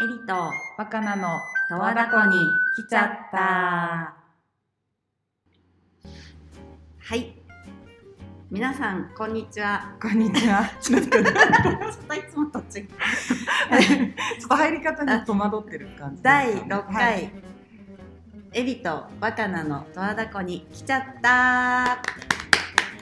[0.00, 2.38] エリと若菜の十和田湖に
[2.76, 4.14] 来ちゃった。
[7.00, 7.34] はい。
[8.50, 9.96] 皆さん、こんにちは。
[10.00, 10.70] こんにちは。
[10.80, 11.22] ちょっとい
[12.30, 12.64] つもと違う。
[12.70, 16.22] ちょっと入り方に戸惑ってる感じですか？
[16.22, 17.32] 第6回、はい
[18.54, 22.02] エリと若菜の十和田湖に来ちゃった。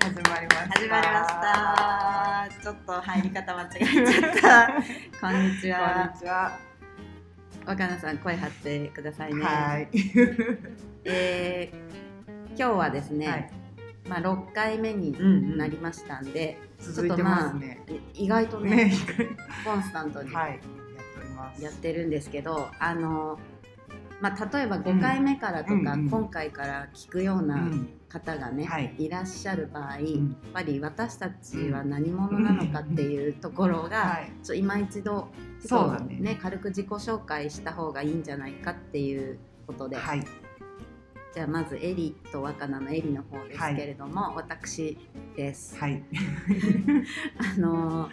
[0.03, 0.69] 始まりました。
[0.81, 2.49] 始まりました。
[2.63, 4.73] ちょっと入り方間違えちゃった。
[5.21, 6.59] こんにちこんは。
[7.67, 9.43] 若菜さん、声張ってくださいね。
[9.45, 9.89] はい。
[11.05, 11.87] えー
[12.59, 13.51] 今日はですね、はい
[14.09, 17.85] まあ、6回目にうんなりましたんで、続いてますね。
[18.15, 18.93] 意外とねね、
[19.63, 20.53] コンスタントにはい。
[20.53, 20.67] やって
[21.21, 21.63] おります。
[21.63, 23.39] やってるんですけど、あの
[24.23, 27.47] まあ、例えば5回目からとか、うんうん今回から聞くようう。
[27.47, 34.33] なん方がね、はいい、らっしゃる場合、んやっぱり私たちは何者なのかっていうところが、はい。
[34.45, 40.25] ちょ今一度ちょっとそうだねね軽く自己紹介した方がいいんじゃないかっていうことで、はい。
[41.35, 44.97] じゃあまずエリと若菜のエリの方ですけれども、私
[45.37, 45.77] です。
[45.79, 46.03] はい。
[47.57, 48.11] あのー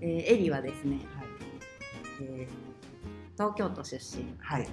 [0.00, 1.00] えーエリはですね、
[2.20, 2.68] えー
[3.34, 4.68] 東京都出身、はい。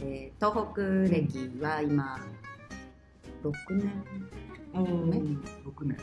[0.00, 0.82] えー東北
[1.14, 2.39] 歴は今6
[3.42, 3.92] 年
[4.74, 5.42] うん。
[5.64, 5.96] 六年。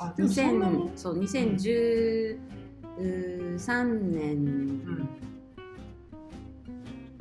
[0.00, 2.38] あ、でもそんなに？2000そう2013
[3.84, 4.38] 年う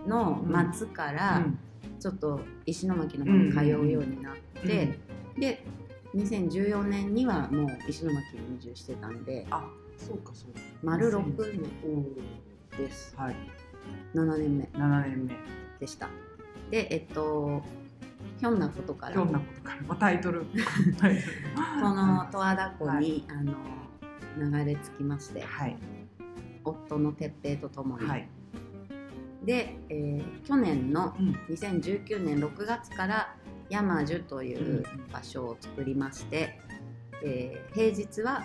[0.06, 0.08] ん。
[0.08, 1.58] の末からうん
[2.00, 5.00] ちょっと石巻の方に通うようになって、
[5.38, 5.64] で
[6.14, 8.20] 2014年にはもう石巻に
[8.58, 9.66] 移住してたんであ、
[9.98, 10.60] そうかそうか。
[10.84, 12.04] 丸6年お
[12.78, 13.36] ですはい。
[14.14, 15.34] 7年目七年目。
[15.80, 16.10] でした
[16.72, 17.62] でえっと
[18.44, 20.42] ひょんなことからひょんなことから、まあ、タイトル。
[20.42, 20.48] こ
[21.90, 23.54] の十和田湖に、はいあの
[24.36, 25.78] 流れ着きましてはい。
[26.66, 28.28] 夫の哲平とともに、はい。
[29.46, 31.40] で、えー去年のうん。
[31.56, 33.34] 2019年6月から
[33.70, 36.60] 山樹といううん場所を作りまして、
[37.24, 38.44] えー平日は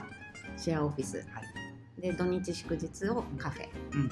[0.57, 2.01] シェアオフィスはい。
[2.01, 4.09] で土日祝日をカフェ、うん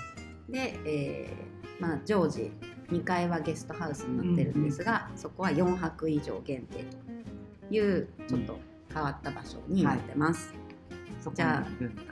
[0.53, 2.51] で、えーまあ、常時
[2.91, 6.85] 2階はゲストハウスになってるんですが、そこは4泊以上限定
[7.69, 8.59] というちょっと
[8.93, 10.49] 変わった場所になってます。
[10.49, 10.66] そこに
[11.35, 11.65] じゃ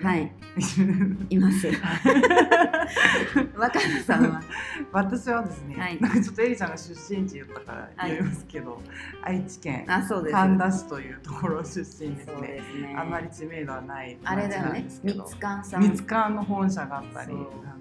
[0.02, 0.32] あはい、
[1.30, 1.68] います。
[3.56, 4.42] 若菜さんは、
[4.92, 6.00] 私はですね、はい。
[6.00, 8.80] なんかちょっとエリちゃんが出身地言ったからはい言いますけど、
[9.22, 9.86] 愛知県。
[9.86, 12.48] 神田市というところ出身ですね。
[12.48, 12.94] ですね。
[12.96, 14.86] あんまり知名度はないあれだよね。
[15.02, 15.82] 三つ館さん。
[15.82, 17.34] 三つ館の本社があったり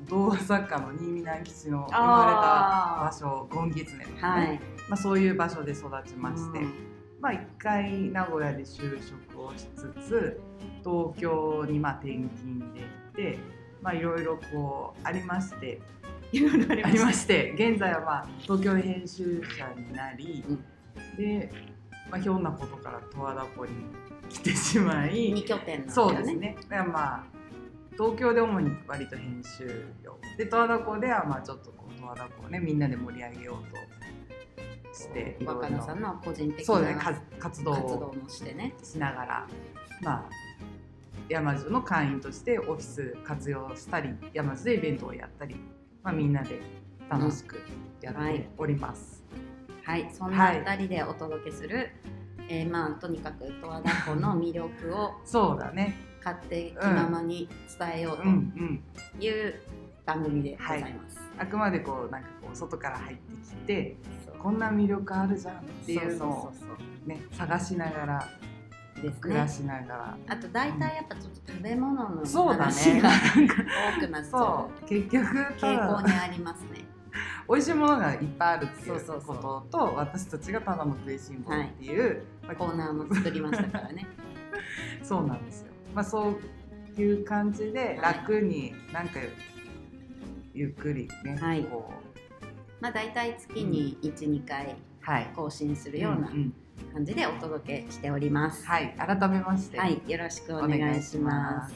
[0.09, 4.61] 童話作家の新見南吉の生まれたあ場所ゴンギツネとーかね、はい。
[4.89, 6.92] まあ、そういう場所で育ちまして、うん
[7.23, 10.41] まあ一回名古屋で就職をしつつ
[10.83, 13.37] 東京にまあ転勤で行って
[13.81, 15.79] まあいろいろこうありまして
[16.33, 20.65] いろいろありまましして現在はまあ東京で編集者になり、うん
[21.17, 21.51] で、
[22.09, 23.71] まあ、ひょんなことから十和田湖に
[24.29, 25.93] 来てしまい二拠点なんね。
[25.93, 26.55] そうですね。
[26.69, 27.23] だからまあ
[27.93, 33.92] 東京で主に割と編集業で十和田湖ではまあちょっとこう十和田湖をねみんなで盛り上げようと
[34.93, 38.73] して若菜さんの個人的なそうねか活動活動をもしてね。
[38.83, 39.47] しながら
[40.01, 40.29] まあ
[41.29, 45.55] 山津の会員としてオフィス活用したり山津でイベントをやったり、
[46.03, 46.59] まあ、みんなで
[47.09, 47.61] 楽しく
[48.01, 49.23] やっております。
[49.83, 51.89] はい、そんな二人でお届けする、
[52.47, 55.95] えーまあとにかく十和田湖の魅力をそうだね。
[56.23, 58.83] 勝手気ままに伝えよううんうん。
[59.19, 59.61] という
[60.05, 61.19] 番組でございます。
[61.37, 63.97] あくまでこうなんかこう外から入ってきて
[64.43, 66.53] こんな魅力あるじゃんっていうのを
[67.05, 68.29] ね探しながら。
[69.19, 72.71] 暮らしながら、あと大体やっぱちょっと食べ物のそうだね。
[72.71, 73.55] 話がなんか
[73.97, 74.87] 多くなっちゃそう。
[74.87, 75.25] 結局
[75.57, 76.85] 傾向にありますね。
[77.49, 79.35] 美味しいものがいっぱいあるっていうそうそうそう。
[79.35, 84.07] ことと私たちがただの食いしん坊っていう、まあコーナーも作りましたからね。
[85.03, 86.37] そうなんですよ、まあ、そ
[86.97, 89.19] ういう感じで楽になんか
[90.53, 91.65] ゆっくりね、はい。
[91.65, 91.91] こ
[92.83, 95.31] まあ大体月に1、2回うはい。
[95.33, 96.53] 更新するようなんん。
[96.91, 98.65] 感じでお届けしております。
[98.65, 98.93] はい。
[98.97, 101.73] 改めまして、はい、よろしくおお願いします。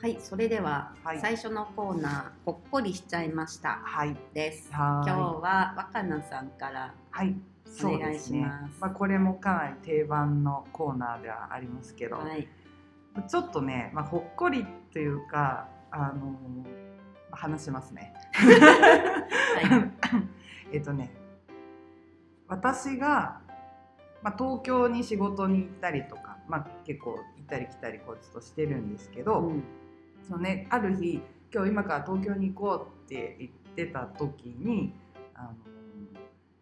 [0.00, 1.20] はい、それでははい。
[1.20, 3.82] 最初のコーナー、ほっこりしちゃいました。
[3.84, 4.16] はい。
[4.32, 4.72] です。
[4.72, 7.34] は今日は若菜さんからはい。
[7.84, 8.32] お願いしです。
[8.32, 8.80] ねます。
[8.80, 12.48] まあ、これもかなり定番のコーナーではありますけど、はい、
[13.28, 16.36] ちょっとね、まあ、ほっこりというかあの
[17.30, 18.14] 話しますね。
[18.32, 18.50] は
[20.70, 21.12] い、 えっとね
[22.48, 23.40] 私が、
[24.22, 29.62] まあ、東京に仕事に行ったりとかまあ、結構行ったり来たりこっちとしてるんですけど、うん。
[30.22, 31.22] そのね、ある日
[31.52, 34.92] 今日今から東京に行こうって言ってた時に
[35.34, 35.54] あの、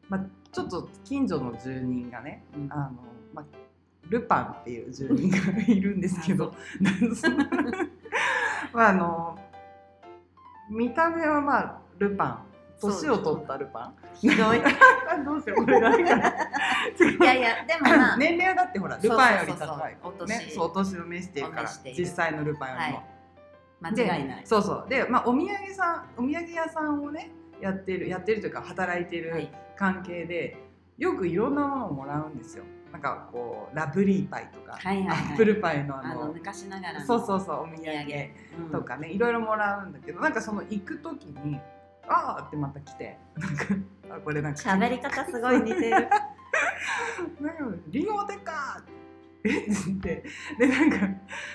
[0.08, 2.72] まあ、ちょっと近所の住人がねうん。
[2.72, 3.02] あの、
[3.34, 3.44] まあ、
[4.08, 5.36] ルパンっていう住人が
[5.66, 6.54] いるんですけど
[8.72, 9.38] まああの
[10.68, 12.46] 見た目はまあルパン。
[12.80, 13.94] 年を取ったルパン。
[14.14, 14.60] ひどい。
[15.24, 16.16] どうしようこれ誰か。
[17.20, 19.96] いやいやでもまあ年齢はだってほらルパンより高い。
[20.28, 23.02] ねそうお年を召してるから実際のルパンよりも、は
[23.90, 23.94] い。
[23.94, 24.40] 間違いない。
[24.40, 24.86] でそうそう。
[24.88, 27.30] で、まあ、お土産さんお土産屋さんをね
[27.60, 29.52] やってるやってるというか働いてるはい。
[29.76, 30.58] 関係で、
[30.98, 35.18] よくいろんなものをもらうんですよなんかこうラブリーパイとか、はいはいはい。
[35.18, 37.86] アップルパイのあの昔ながらのそうそうそうお土産。
[37.86, 38.30] 産。
[38.66, 38.70] うん。
[38.70, 41.60] とかね、いろいろもらうんだけどなんかその行く時に
[42.08, 43.64] 「ああ!」ってまた来てなんか
[44.16, 46.08] あこれなんか喋り方すごい似てる。
[47.40, 48.84] なんかリンゴ持ってっかっ
[50.00, 50.24] て。
[50.58, 50.96] でなんか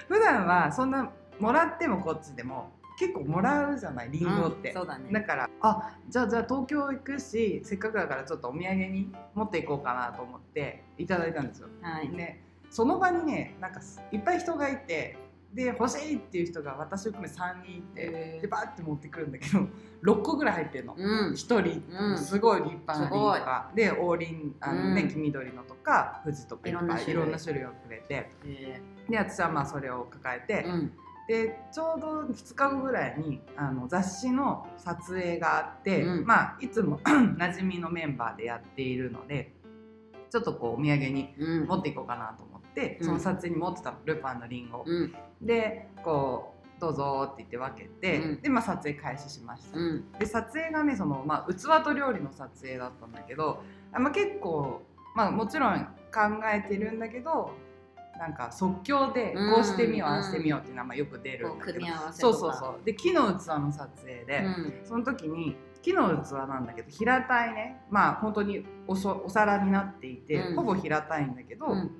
[0.08, 1.10] 普段はそんな
[1.40, 5.12] もらってもこっちでも結構もらうじゃないリンゴって、うんそうだね。
[5.12, 11.68] だからあじゃあじゃあ東京行くしせっかくだからちょっとお土産に持っていこうかなと思っていただいたんですよ。
[11.82, 12.10] はい。
[12.10, 13.80] ねその場にねなんか
[14.12, 15.18] いっぱい人がいて
[15.54, 19.60] で欲しいっていう人が私を含め3人いて、でバーって持ってくるんだけど
[20.04, 20.96] 6個ぐらい入ってるの。
[20.98, 21.32] うん。
[21.32, 22.18] 1人、うん。
[22.18, 23.72] すごい立派なリンゴが。
[23.74, 25.08] で黄輪あの、ねうん。
[25.08, 28.30] 黄緑のとか富士とかいっぱいいいろんな種類をくれて。
[28.46, 30.92] えで私はまあそれを抱えて、ーうん
[31.28, 36.26] でちょうど2日後ぐらいにあの雑誌の撮影があって、うん。
[36.26, 39.54] まあいつも 馴染みのメンバーでやっているので
[40.30, 41.68] ちょっとこうお土産にうん。
[41.68, 43.06] 持っていこうかなと思って、うん。
[43.06, 45.16] その撮影に持ってたのルパンのリンゴ、うん。
[45.42, 48.42] でこうどうぞって言って分けて、うん。
[48.42, 49.78] でまあ撮影開始しました。
[49.78, 50.12] うん。
[50.20, 54.84] で撮影がねその、まあ、器と料理の撮影だったんだけどあ、まあ、結構、
[55.16, 56.22] まあ、もちろん考
[56.54, 57.52] えてるんだけど
[58.18, 59.54] なんか即興でうん。
[59.54, 60.16] こうしてみよう、うん。
[60.16, 61.80] ああしてみようっていうのはまあよく出るんだけど。
[62.12, 62.86] そうそうそう。
[62.86, 64.74] で木の器の撮影で、うん。
[64.84, 70.56] その時に木の器なんだけど平たいねまあ本当におそお皿になっていて、うん。
[70.56, 71.92] ほぼ平たいんだけど、うん。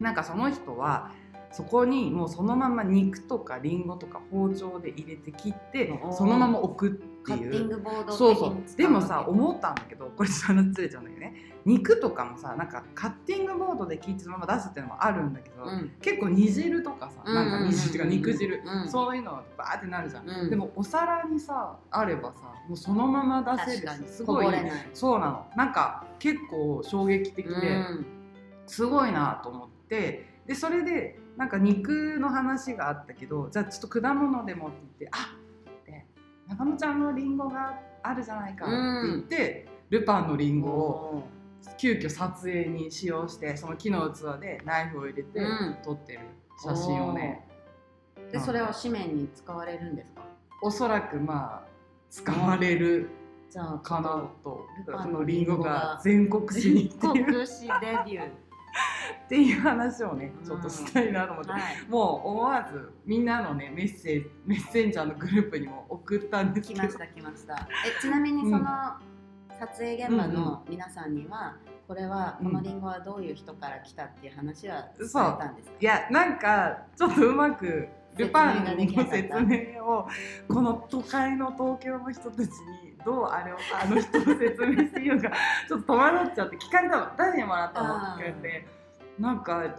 [0.00, 1.10] なんかその人は
[1.52, 6.90] そこにもうそのまま肉とかリンゴとか包丁で入れて切ってそのまま置くっ
[7.24, 7.82] ていう。
[8.08, 8.76] そうそう。
[8.76, 11.34] でもさ思ったんだけどこれちょっと話ずれちゃうんだけどね。
[11.64, 15.92] 肉とかもさなんかカッティングボードで切ってそのまま出すっていうのもあるんだけど、けうん。
[16.00, 20.50] 結構煮汁とかさ、なんか煮汁っていうか肉汁、うんそういうのがバーってなるじゃん、うん。
[20.50, 24.46] でもお皿にさあればさもうそのまま出せるしすごい。
[24.94, 25.46] そうなの。
[25.56, 28.06] なんか結構衝撃的で、うん。
[28.66, 35.34] すごいなと思ってでそれでなんか肉の話があったけどじゃあちょっと果物でもって言ってあ
[35.82, 36.06] って
[36.48, 45.76] 中野ちゃんのリンゴがあるじゃないかって言って、ルパンのリンゴをお急遽撮影に使用してその木の器でナイフを入れてうん。
[45.84, 46.20] 撮ってる
[46.62, 48.32] 写真をね、ー。
[48.32, 50.22] でそれは紙面に使われるんですか？
[50.62, 51.68] おそらくまあ
[52.10, 53.08] 使われる
[53.50, 54.66] じゃあかなと。
[54.86, 55.70] ルパンそのリンゴが。
[55.70, 57.24] が全国紙にって全いう。
[57.26, 57.46] 国紙
[57.80, 58.30] デビュー
[59.24, 61.62] っていう話をねちょっとしたいなと思って、はい。
[61.88, 66.80] もう思わずみんなのねメッセージメッセンジャーのグループにも送ったんですけど。
[66.80, 67.68] 来ました来ました。
[67.86, 68.60] えちなみにその
[69.58, 77.86] 撮影現場の皆さんには、これはこのリンゴはどういう人から来たっていう話は伝えたんですか、いやなんかちょっとうまく
[78.16, 78.70] ルパンの
[79.10, 80.08] 説明を
[80.48, 85.30] この都会の東京の人たちにどうあれをあの人を説明していいのか
[85.68, 88.66] ちょっと戸惑っちゃって聞かれたの誰にもらったのって聞かれて
[89.18, 89.76] なんか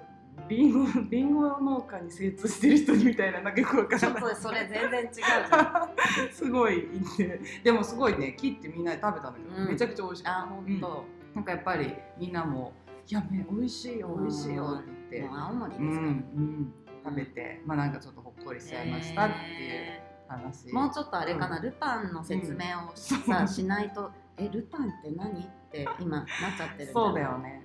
[0.49, 4.21] リンゴリンゴ農家に精通してる人みたいななんかよくわからない。
[4.21, 9.67] ちょっとそれ全然違うすごい言ってでもすごいね切ってみんなで食べたんだけど、うん。
[9.69, 12.73] めちゃくちゃ美味しかったあ本当、なんかやっぱりみんなも
[13.07, 16.73] 「いやめ美味しいよ美味しいよ」って言って青森ですうんうん、
[17.05, 21.63] 食べて、まあなんかちょっとほっこりしちゃいましたっていうえ話、ーもうちょっとあれかな、うん。
[21.63, 23.47] ルパンの説明をさ、うん。
[23.47, 25.31] しないとえルパンって何？
[25.31, 27.63] って今なっちゃってる そうだよね。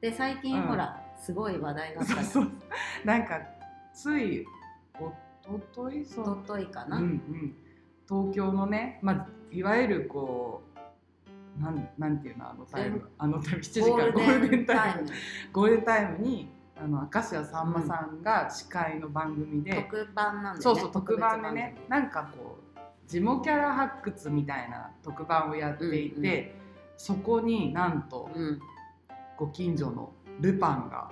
[0.00, 0.68] で最近、うん。
[0.68, 2.14] ほらすごい話題だった。
[2.14, 2.52] そうそう。
[3.04, 3.40] なんか
[3.94, 4.44] つい
[5.00, 6.04] おととい？
[6.04, 7.56] そおうとといかな、うんうん、
[8.08, 10.62] 東京のね、まあ、いわゆるこ
[11.58, 13.08] うなんなんていうのあのタイム？
[13.18, 15.08] あのタイム？7時間ゴールゴールデデンタイム。
[15.52, 21.76] ゴールデンタイムにあの明石家さんまさんが司会の番組で、特番なんで、ね、そうそう特番で別ね。
[21.88, 22.78] なんかこう
[23.08, 26.66] ジモキャラ発掘みたいな特番をやっていて、うん
[26.98, 28.60] そこになんとうん、
[29.36, 31.10] ご近所のルパンが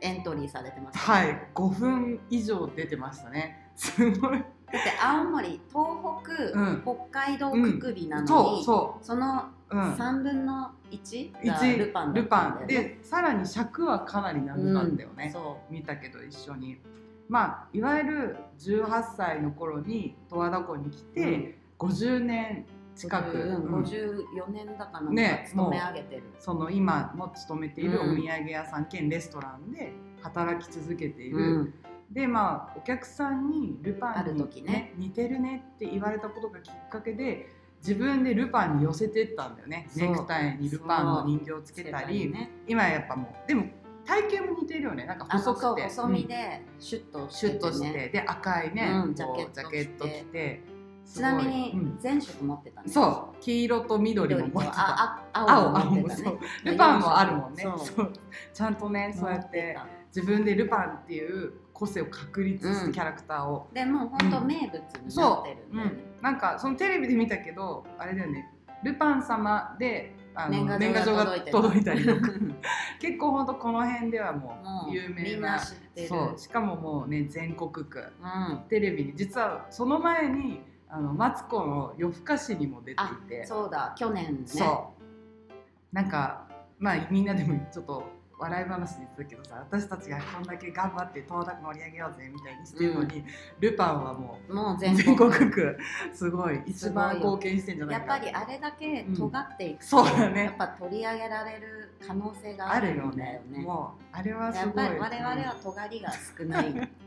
[0.00, 3.72] エントリーされてます、はい5分以上出てましたね。
[3.74, 5.86] すごいだって青森東
[6.24, 6.82] 北、うん。
[6.82, 12.74] 北海道くくりなのに、そうそそのう、うん、3分の1が一ルパンだったんだよね。
[12.74, 16.80] でさらに尺はかなり長かったよね、そ見たけど一緒に。
[17.28, 28.16] まあいわゆる18歳の頃に十和田湖に来て、50年う近く、50うん54年だかなんかね勤め上げてる、その今も勤めているおうん。
[28.16, 29.92] 土産屋さん兼レストランで
[30.22, 31.74] 働き続けている、うん
[32.10, 34.94] でまあお客さんにルパンに、ある時ね。
[34.96, 39.88] 似てるねって言われたことがきっかけで自分でルパンに寄せてったんだよね。
[39.96, 43.66] ネクタイにルパンの人形をつけたり、ね、今やっぱもうでも
[44.04, 45.06] 体型も似てるよね。
[45.06, 45.82] なんかあ細くて。
[45.88, 47.90] 細身でシュッとシュッとして。
[47.90, 50.62] ねで赤いね、うんジャケットジャケット着て。
[51.04, 51.98] ちなみにうん。
[52.00, 53.42] 全色持ってたね、そう。
[53.42, 54.74] 黄色と緑も持ってた。
[54.76, 56.38] ああ青青も青もそう。
[56.64, 57.62] ルパンもあるもんね。
[57.62, 58.12] そう。
[58.52, 59.76] ちゃんとねそうやって
[60.14, 62.86] 自分でルパンっていう個性を確立しうん。
[62.86, 68.50] てキャラクターを、でもう本当名物になってるんだよね、なんかそのテレビで見たけどあれだよね。
[68.82, 72.32] ルパン様であの年賀状がが届いたりとか。
[72.32, 72.54] も
[73.00, 75.58] 結構ほんとこの辺ではもうう有名な。
[75.58, 76.38] そう。
[76.38, 77.98] しかももうね全国区。
[78.00, 78.64] うん。
[78.68, 79.16] テレビに。
[79.16, 83.46] 実はその前にあのマツコの夜更かしにも出ていて。
[83.46, 83.94] そうだ。
[83.96, 84.46] 去年ね。
[84.46, 85.94] そう。
[85.94, 86.46] なんか
[86.78, 88.04] まあみんなでもちょっと
[88.38, 93.24] 笑い話で言ってたけどさ私たちがこんだけ頑張って東大盛り上げようぜみたいにしてるのに、
[93.60, 95.78] ルパンはもうもう全全国国区
[96.12, 100.44] すごい一番貢献してんじゃないやっかぱりあれだけ尖っていくと、そうだね。
[100.44, 103.10] やっぱ取り上げられる可能性がああるるよね。
[103.12, 103.58] んだよね。
[103.60, 106.90] もうあれはすやっごいぱり我々は尖りが少ない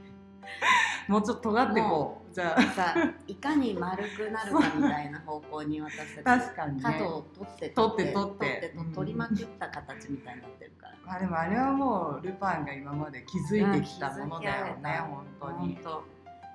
[1.07, 2.27] もうちょっと尖ってこう。
[2.33, 2.93] じゃさ
[3.25, 6.83] いかに丸くなるかみたいな方向に私あたち確かにね。
[6.83, 10.93] 角を取って取って取って取りまくった形みたいになってるから。
[11.03, 15.79] まあでもあれはもうルパンが今まで築いてきたものだよね、うん本当に。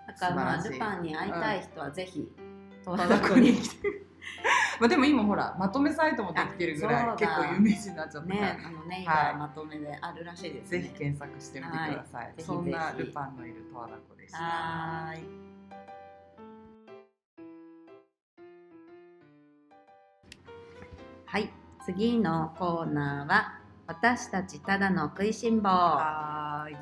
[0.07, 2.29] だからまあルパンに会いたい人はぜひ
[2.85, 3.55] 十田湖に
[4.81, 9.35] あでも今ほらまとめサイトもできてるぐらい結構有名人になっちゃったから、ねあのネイバはい。
[9.35, 10.85] ーまとめであるらしいですぜね。
[10.85, 12.35] ひ検索してみてください、はい。
[12.39, 14.39] そんなルパンのいる十和田湖でした。
[14.39, 15.25] はーい。
[21.27, 21.51] はい、
[21.85, 25.69] 次のコーナーは私たちただの食いしん坊。
[25.69, 26.77] はーい。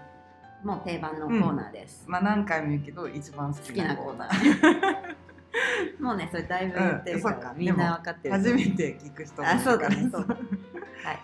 [0.64, 2.04] もう定番のコーナーです。
[2.06, 5.16] まあ何回も言うけど一番好好きなコーナー。
[6.00, 8.34] もうね、それだいぶ言ってるから、うんみんな分かってる。
[8.34, 9.96] 初めて聞く人あ、そうだね。
[10.10, 11.18] そうだはい。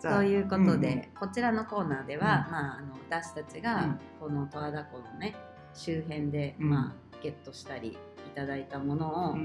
[0.00, 1.02] ということで、んん。
[1.18, 2.52] こちらのコーナーでは、うん。
[2.52, 3.98] まあ、あの私たちが、うん。
[4.20, 5.34] この十和田湖のね
[5.74, 6.70] 周辺で、うん。
[6.70, 7.98] まあ、ゲットしたりい
[8.34, 9.36] ただいたものを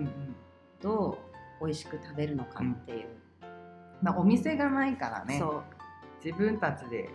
[0.82, 1.18] ど
[1.60, 3.08] う美味しく食べるのかっていう、
[4.02, 5.64] まあ、お店がないからねそう。
[6.24, 7.10] 自分たちで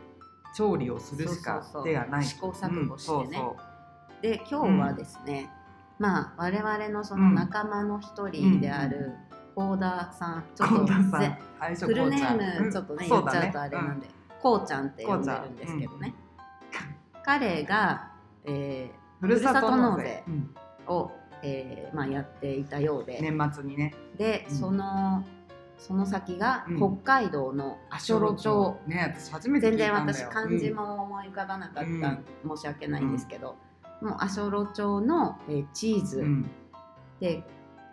[0.54, 1.84] 調理をするしかそうそうそう。
[1.84, 2.24] 手がない。
[2.24, 3.18] 試行錯誤してね。
[3.18, 4.22] うんそうそう。
[4.22, 5.50] で今日はですね、
[6.02, 9.12] まあ我々のその仲間の一人である
[9.54, 10.74] 幸田さん、ちょっと
[11.86, 14.08] フルネームちょっとね、うん言っちゃそうとあれなんで、
[14.40, 16.14] こうちゃんって呼んでるんですけどね、
[17.24, 18.10] 彼が、
[18.44, 20.54] えーふるさと納税、うん。
[20.88, 21.12] を、
[21.44, 23.94] えーまあ、やっていたようで、年末にね。
[24.18, 24.56] で、うん。
[24.56, 25.24] その
[25.78, 26.76] その先がうん。
[27.04, 32.24] 北海道の足寄町、ね私初めて聞全然私漢字も思い浮かばなかった、うん。
[32.56, 33.54] 申し訳ないんですけど、
[34.02, 36.50] もう足寄町の、えーチーズうん。
[37.20, 37.44] で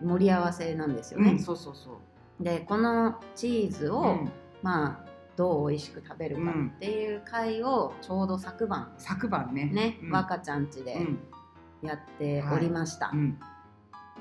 [0.02, 1.32] 盛り合わせなんですよね。
[1.32, 2.00] うんそうそうそ
[2.40, 2.44] う。
[2.44, 4.32] でこのチーズを、うん。
[4.62, 9.66] まあどう美味しく食べるかっていう会をちょうど昨晩昨晩ね。
[9.66, 10.12] ね、うん。
[10.12, 11.20] 若ちゃん家でうん。
[11.82, 13.12] やっておりました。
[13.14, 13.40] うん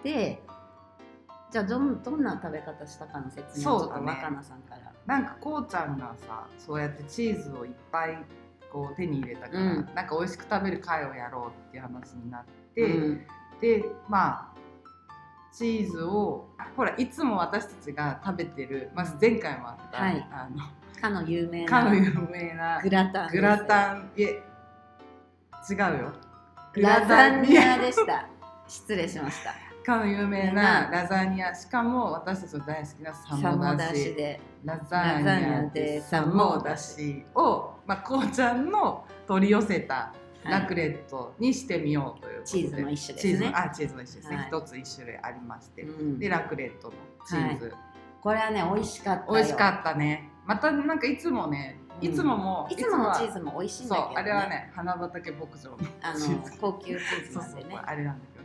[0.04, 0.42] で
[1.50, 4.92] じゃあどんどんな食べ方したかの説明をちょっと若菜さんから。
[5.07, 8.18] なんかこうちゃんがさそうやってチーズをいっぱい
[8.73, 9.89] こう手に入れたから、うん。
[9.95, 12.45] なんか美味しく食べる会をやろうっていう話になっ
[12.75, 13.27] て、うん。
[13.61, 14.59] でまあ
[15.53, 20.27] チーズをほらいつも私たちが食べてるまず前回もあった、はい。
[20.31, 24.43] あのかの有名なかの有名なグラタングラタンいえ
[25.71, 26.13] 違うよ。
[26.75, 28.29] ラザニアでした。
[28.69, 31.54] 失礼しましたかの有名なラザニア。
[31.54, 34.40] しかも私たちの大好きなササモモだしで。
[34.64, 40.12] ラザニアでサモだしを、まあ、こうちゃんの取り寄せた
[40.45, 43.52] ラクレットにしてみようというチーズの一種ですね。
[43.54, 44.37] あチーズの一種ですね。
[44.37, 44.49] はい。
[44.49, 46.18] 一、つ一種類ありまして、うん。
[46.18, 46.95] でラクレットの
[47.26, 47.73] チーズ、
[48.21, 49.33] これはね美味しかったよ。
[49.33, 50.30] 美味しかったね。
[50.45, 52.09] またなんかいつもねうん。
[52.09, 56.59] いつもも、いつものチーズズも美味しいんそうだけど、ね、あれはね花畑牧場のあのチーズ。
[56.61, 58.35] 高級チーズそうそうなんでねあれなんだけど。
[58.35, 58.38] ね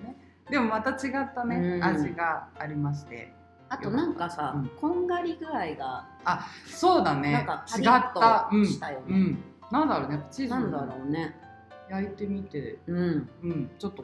[0.50, 1.84] でもまた違ったね、うん。
[1.84, 3.34] 味がありまして。
[3.70, 4.70] あとなんかさ、うん。
[4.80, 7.32] こんがり具合があそうだね。
[7.32, 8.50] なんかパ違った。
[8.52, 9.06] としたよね。
[9.10, 10.52] うん、うん、なんだろうねチーズ。
[10.52, 11.36] なんだろうね。
[11.90, 12.80] 焼いてみて。
[12.88, 13.30] うん。
[13.44, 13.72] うん。
[13.80, 14.04] ちょっと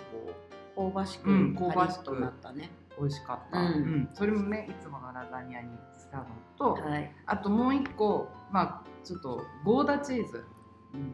[0.76, 2.20] こ香ばしく、うん香ばしく。
[2.20, 2.72] なったね。
[2.98, 3.66] 美味しかった、うん。
[3.66, 4.10] うん。
[4.14, 6.26] それもねいつものラザニアにしたの
[6.58, 7.12] と、はい。
[7.26, 10.46] あともう一個まあちょっとゴーダチーズ、
[10.94, 11.14] うん、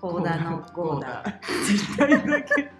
[0.00, 1.24] コーダのゴーダ。
[1.66, 2.72] 絶対だけ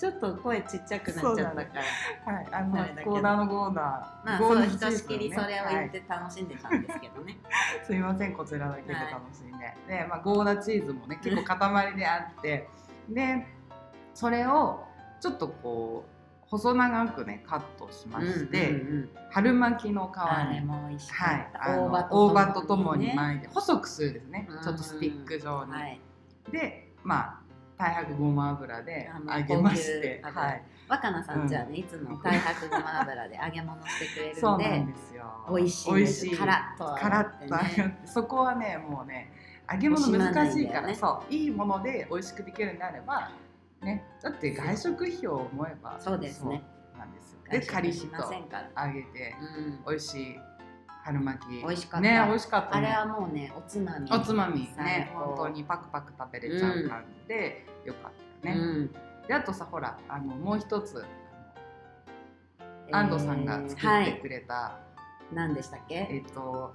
[0.00, 1.78] ちょっと声ちっちゃくなっちゃったか
[2.24, 2.32] ら。
[2.32, 3.10] はいあのあれだけど。
[3.10, 3.82] ゴーダのゴーダ
[4.24, 7.36] まあそうひとしきりそれを言っはいて楽しんでたんですけどね。
[7.84, 12.66] すみませんこちらだけで楽しんで、で、まあ、ゴーダチーズもね結構塊であって。
[13.10, 13.46] で
[14.14, 14.84] それを
[15.20, 18.82] ちょっとこう細長くねカットしまして、
[19.30, 20.20] 春巻きの皮に。
[20.20, 21.78] はい大
[22.10, 23.14] 大葉葉とともにね。
[23.14, 23.48] 巻いて。
[23.48, 24.48] 細くするですね。
[24.48, 26.00] うんちょっとスティック状に、はい。
[26.50, 27.39] でまあ
[27.80, 30.20] 大白ごま油で揚げまして。
[30.22, 30.62] はい。
[30.88, 35.24] 若菜さんじゃあね、いつも大白ごま油で揚げ物してくれるそうんなでんですよ。
[35.48, 36.24] 美味しいんです。
[36.26, 36.38] 美味しい。
[36.38, 38.76] カラッとカラッとそこはね。
[38.76, 39.32] もうね
[39.72, 40.94] 揚げ物難しいからね。
[40.94, 41.32] そう。
[41.32, 43.30] いいもので美味しくできるんであれば
[43.82, 46.62] ねだって外食費用を思えばそうですね。
[46.98, 47.38] なんですよ。
[47.50, 48.86] で外カリッとませんから。
[48.86, 49.84] 揚げてうん。
[49.88, 50.36] 美味しい
[51.04, 51.50] 春巻き。
[51.60, 52.08] 美味しかった。
[52.08, 52.88] ね美味しかったね。
[52.88, 54.10] あれはもうね、おつまみ。
[54.12, 54.68] おつまみ。
[54.76, 55.20] 最ね高。
[55.26, 58.92] 本当にパクパク食べれちゃう感じで、よかったよね、うん。
[59.26, 61.04] であとさほらあのもう一つ
[62.92, 64.80] 安藤さんが作ってくれた、は
[65.30, 65.94] い、何でしたっけ？
[66.10, 66.74] えっ、と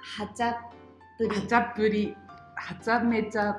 [0.00, 0.54] はちゃ
[1.18, 1.30] ぷり。
[1.30, 2.16] はちゃプリ
[2.56, 3.54] はちゃめちゃ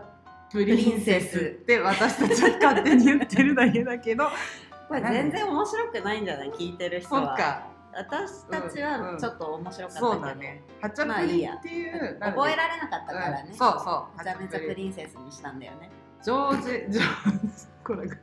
[0.52, 1.38] プリンセス。
[1.62, 4.26] って私たちは勝手に言ってるだけだけど。
[4.90, 6.52] これ全然面白くないんじゃない？
[6.52, 7.22] 聞いてる人は。
[7.28, 10.64] そっか私たちはちょっと面白かったけど、そうだね。
[10.82, 13.56] はちゃプリっていう、なんだっけ覚えられなかったからね、うん。
[13.56, 13.84] そうそう。
[13.84, 15.90] はちゃめちゃプリンセスにしたんだよね。
[16.22, 18.14] ジョージジョージこれジ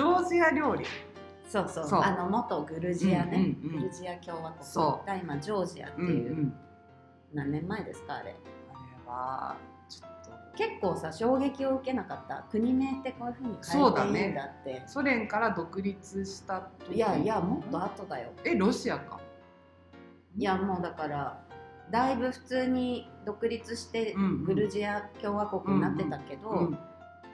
[0.00, 0.84] ョージア料理。
[1.48, 1.88] そうそう。
[1.88, 2.00] そう。
[2.02, 3.80] あの元グルジアね、うんうんうん。
[3.82, 6.04] グルジア共和国が今ジョージアってう。
[6.04, 6.54] んういう、ん。
[7.34, 8.30] 何年前ですかあれ。
[8.30, 9.56] あれは
[10.56, 12.44] 結構さ衝撃を受けなかった？
[12.50, 14.82] 国名ってこういうふうに変えていいんだって。
[14.86, 18.30] ソ連から独立した時いやいやもっと後だよ。
[18.44, 19.20] えロシアか？
[20.36, 21.42] いやもうだから
[21.90, 24.44] だいぶ普通に独立してうんうん。
[24.44, 26.78] グルジア共和国になってたけど、うん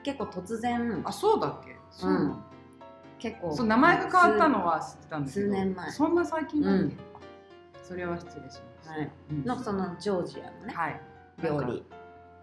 [0.03, 1.77] 結構突然あそうだっけ？
[1.89, 2.13] そう。
[2.13, 2.43] なの
[3.19, 5.45] 結構そう名前が変わったのは知ってたんだけど。
[5.47, 5.91] 数年前。
[5.91, 6.97] そんな最近だっけ、うん。
[7.81, 9.11] それは失礼しました、はい。
[9.31, 9.45] うん。
[9.45, 11.01] のそのジョージアのね、はい。
[11.41, 11.85] 料理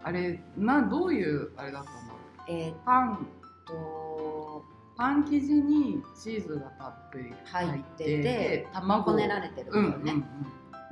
[0.03, 2.19] あれなどういうあれだったんだろう？
[2.49, 2.71] えー。
[2.73, 3.27] っパン
[3.67, 4.63] と
[4.97, 9.03] パン生地にチーズがたっぷり入ってて卵。
[9.03, 10.23] こねられてるんだよね、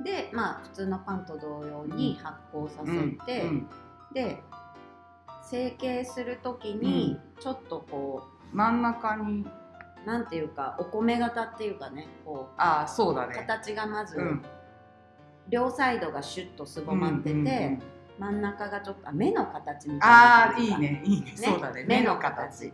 [0.04, 2.92] でまあ普通のパンと同様に発酵させ
[3.26, 3.68] て、うん
[4.12, 4.42] で
[5.42, 9.42] 成形する時にちょっとこ真ん中に。
[9.42, 9.46] う
[10.06, 13.34] なんていうかお米型っていうかねこあそうだうね。
[13.36, 14.42] 形がまず、うん。
[15.50, 17.78] 両サイドがシュッとすぼまってて、
[18.20, 21.02] 真ん中がちょっとあ目の形みたいなあーいいね。
[21.06, 21.32] いいね。
[21.34, 21.84] そうだね。
[21.88, 22.70] 目の形。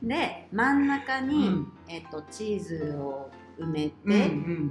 [0.00, 1.72] で真ん中に、うん。
[1.88, 4.20] えっとチーズを埋めて、うんうんう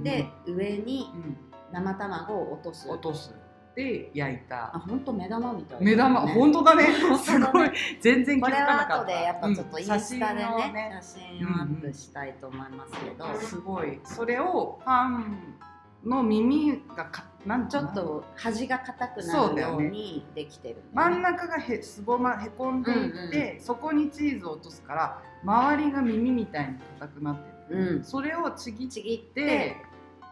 [0.00, 0.02] ん。
[0.02, 1.36] で上にうん。
[1.70, 2.88] 生卵を落とす。
[2.88, 3.34] 落とす。
[3.74, 6.86] で焼いあた本当目玉みたいな、目玉、本当だね。
[7.22, 7.70] すごい。
[8.00, 8.96] 全然気づこれはかなかった。
[9.00, 14.00] 後でやっぱちょっとインスタでうんね,、写写真をアップしたいと思いますけど、すごい。
[14.04, 15.58] それをパン
[16.06, 28.04] の耳がかなんちょっと端が硬くなるようにできてるんだ真ん中がへすぼまへこんでいって、うんそこにチーズを落とすから周りが耳みたいに硬くなってる、うん。
[28.04, 29.76] それをちぎっちぎってて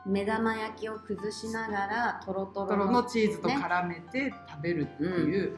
[0.05, 5.57] 目玉焼きを崩しながらとろととろろののチーズと絡めて食べるっていう、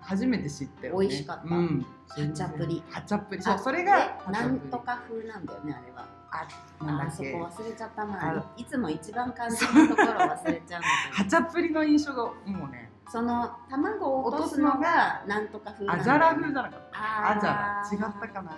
[0.00, 1.06] 初めて知ったよね。
[1.06, 1.54] 美味しかった。
[1.54, 2.82] うん、はちゃぷり。
[2.88, 3.42] はちゃぷり。
[3.42, 8.44] そうあそれがなんとか風なんだよねあれはあなんだあそこっけ忘れちゃったあな。
[8.56, 11.30] いつも一番肝心なところ忘れちゃうんだけはど。
[11.30, 18.56] ちゃぷりの印象がもうねその卵を落とすのがなんとか風なんだよねあじゃら風じゃなかったああじゃーら違ったかな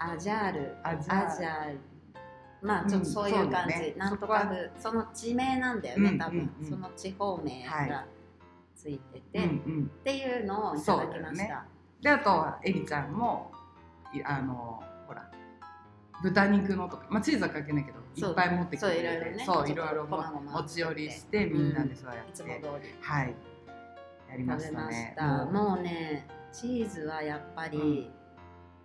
[0.00, 0.76] アジャール。
[0.84, 1.78] あじアジャール。
[2.62, 3.74] まあちょっとそういう感じ。
[3.74, 4.70] うんねなんとか風。
[4.78, 6.38] その地名なんだよね、多分。
[6.38, 8.04] うんうんうんその地方名が
[8.76, 9.50] ついてて、うんうっ
[9.84, 11.26] んていうのをいただきました。
[11.28, 11.60] そうだよ
[12.00, 13.50] であとエリちゃんも
[14.14, 14.82] いあの
[16.22, 22.94] 豚肉のとか、まあ、チーズはかけないけどいっぱい持ってきてくれてそういろいろ持ち寄りしてみんなでそうやって、いつも通り。
[23.00, 23.34] はい。
[24.30, 25.14] やりまししたね。
[25.16, 25.44] た。
[25.46, 25.82] もう。
[25.82, 28.10] ね、チーズはやっぱり、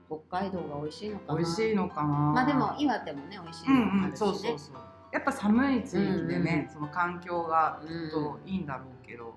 [0.07, 1.39] 北海道が美味しいのかな。
[1.39, 2.07] 美味しいのかな。
[2.07, 4.27] まあでも岩手もね美味しいうんうんのもあるしね。
[4.27, 4.59] そうそう。
[4.59, 4.75] そう
[5.11, 9.35] やっぱ寒い地域でね、うんその環境がうんといいんだろうけど、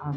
[0.00, 0.14] あの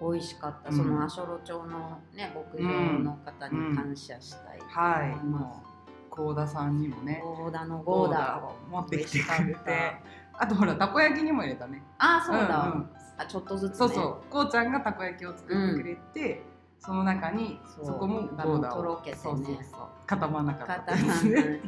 [0.00, 0.76] 美味しかった、うん。
[0.76, 2.68] その足寄町のね牧場
[3.00, 10.18] の方に感謝したい、はい思いまもう幸田さんにもねゴーダのゴーゴーダダを持ってきてくれて。
[10.40, 11.82] あとほらたこ焼きにも入れたね。
[11.98, 12.90] ああそうだ、んん。
[13.16, 14.30] あちょっとずつ、ね、そうそう。
[14.30, 16.42] こうちゃんがたこ焼きを作ってくれて、
[16.78, 18.76] その中にそこもがゴーダを。
[18.76, 19.16] とろけてね。
[19.16, 19.80] そうそうそう。
[20.06, 20.94] 固まらなかった。
[20.94, 21.62] ですねる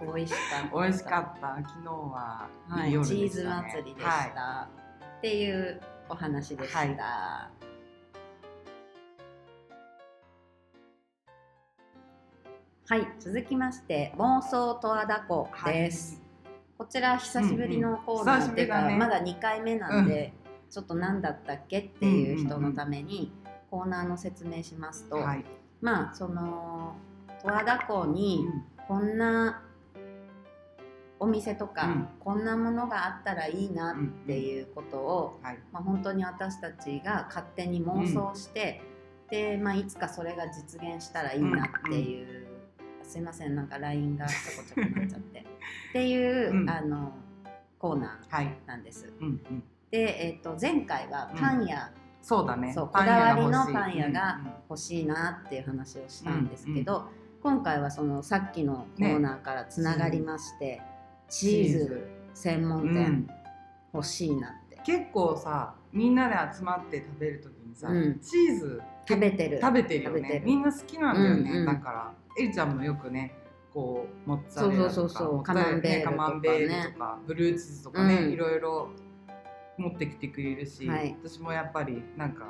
[0.00, 0.78] 美味しかった。
[0.78, 1.56] 美味しかった。
[1.56, 2.90] 昨日ははい。
[2.90, 4.68] チーズ祭りでした、
[5.18, 5.80] っていう
[6.10, 7.61] お話でした、はい
[12.88, 15.74] はい、続きまして妄想十和田湖はい。
[15.74, 16.20] です、
[16.76, 18.96] こちら久しぶりのコーナーっていうか、うんうんね。
[18.98, 20.32] まだ2回目なんで、
[20.68, 23.32] ちょっと何だったっけっていう人のために
[23.70, 25.44] コーナーの説明しますと、はい、
[25.80, 26.96] まあその
[27.42, 28.64] 十和田湖にうん。
[28.88, 29.62] こんな
[31.20, 32.08] お店とか、うん。
[32.18, 35.58] こんなものがあったらいいなっていうことを、はい。
[35.72, 38.82] まあ、本当に私たちが勝手に妄想して、
[39.30, 42.41] で、まあ、いつかそれが実現したらいいなっていう、
[43.04, 45.40] すいませんなんか LINE がちょこちょこなっちゃって。
[45.40, 45.44] っ
[45.92, 46.70] ていう、うん。
[46.70, 47.12] あの
[47.78, 48.46] コーナはい。
[48.46, 49.12] ーなんです。
[49.20, 51.90] うんうん、で、えー、と前回はパン屋。
[52.20, 52.72] そうだね。
[52.72, 54.52] そうパン屋が欲しいこだわりのパン屋がうんうん。
[54.70, 57.08] 欲しいなっていう話をしたんですけど、
[57.42, 60.80] 今回はそのさっきのコーナーからつながりまして、
[61.28, 62.88] チーズ専門うん。
[62.94, 63.26] 店
[63.92, 68.20] 欲しいなって、結構さみんなで集まって食べるときにさ、うん。
[68.20, 69.60] チーズ食べてる。
[69.60, 70.34] 食べてるよ食べてる。
[70.34, 71.66] ねみんな好きなんだよね、うんうん。
[71.66, 73.34] だからエリちゃんもよくね
[73.72, 76.40] こうモッツァレラとかカマンベールとかね。
[76.42, 78.32] ベールとかブルーチーズとかね、うん。
[78.32, 78.90] いろいろ
[79.78, 81.16] 持ってきてくれるし、はい。
[81.22, 82.44] 私もやっぱりなんか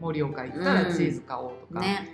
[0.00, 2.08] 盛岡行ったらチーズ買おうとか、ね。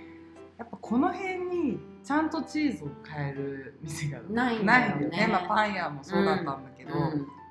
[0.57, 5.27] やっぱこの辺にちゃんとチーズを買える店がないんだよね。
[5.29, 6.93] まあ、パン屋もそうだったんだけど、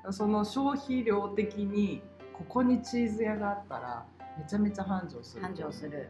[0.05, 0.13] うん。
[0.13, 2.01] その消費量的に
[2.33, 4.05] ここにチーズ屋があったら
[4.37, 5.43] めちゃめちゃ繁盛する。
[5.43, 6.03] 繁盛するよ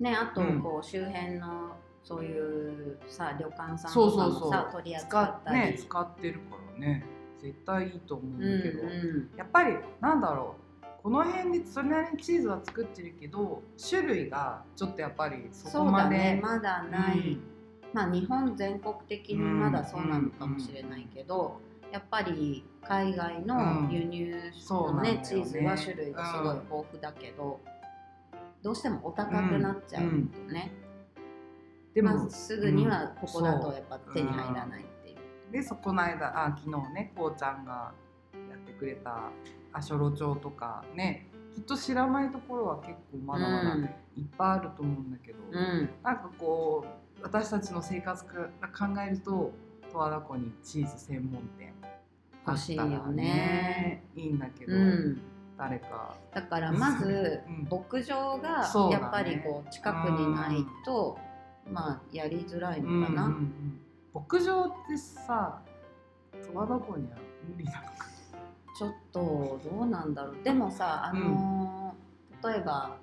[0.00, 0.10] ね。
[0.10, 0.60] ねあとうん。
[0.60, 7.04] こう周辺のそういうさ旅館さんとかそうそうもさ取り扱使ったり、ね使ってるからね。
[7.40, 9.30] 絶対いいと思うんうんだけど、うん。
[9.36, 10.84] やっぱりなんだろう。
[11.02, 16.16] この辺でそれなりにチーズは作ってるけど種類がちょっとやっぱりそこまで。
[16.16, 16.40] だね。
[16.42, 17.40] まだない、うん。
[17.92, 21.60] まあ日本全国的にまだそうなのかもしれないけど、
[21.92, 24.34] やっぱり海外の輸入
[24.70, 25.22] のね,、ね。
[25.22, 27.60] チーズは種類がすごい豊富だけど、
[28.62, 30.72] どうしてもお高くなっちゃうとね、
[31.94, 33.70] でも、まあ、すぐにはここだとう。
[33.70, 35.52] んやっぱ手に入らないっていう。
[35.52, 37.92] でそこの間あ昨日ねこうちゃんが
[38.32, 39.30] やってくれた
[39.72, 43.84] アショロ町とかねきっと知らないところは結構まだまだうん
[44.16, 45.90] いっぱいあると思うんだけど、うん。
[46.02, 49.52] なんかこう私たちの生活から考えると
[49.90, 51.94] 十和田湖にチーズ専門店あ欲
[52.42, 54.04] ったらしいよね。
[54.16, 55.20] いいんだけど、うん、
[55.56, 56.16] 誰か。
[56.34, 57.68] だからまずうん。
[57.70, 61.18] 牧場がやっぱりこう近くにないと、
[61.70, 63.24] まあやりづらいのかな。
[63.26, 63.80] うんうんうん。
[64.14, 65.60] 牧場ってさ
[66.42, 67.92] 十和田湖には無理なのか
[68.76, 70.36] ちょっとどうなんだろう。
[70.42, 72.98] でもさあのー例えば